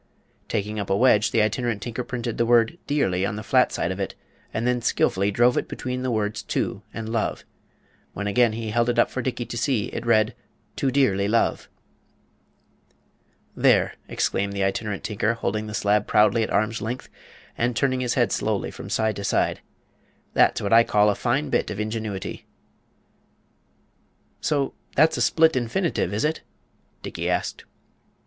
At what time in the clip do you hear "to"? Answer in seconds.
6.41-6.81, 9.45-9.57, 10.75-10.89, 19.17-19.23